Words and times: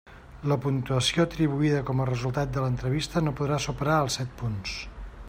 La 0.51 0.55
puntuació 0.61 1.25
atribuïda 1.27 1.83
com 1.89 2.01
a 2.01 2.07
resultat 2.11 2.55
de 2.57 2.65
l'entrevista 2.65 3.25
no 3.27 3.37
podrà 3.41 3.63
superar 3.67 4.03
els 4.07 4.19
set 4.21 4.37
punts. 4.41 4.79